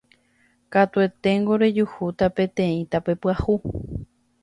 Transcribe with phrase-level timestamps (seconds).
[0.73, 3.55] Katueténgo rejuhúta peteĩ tape pyahu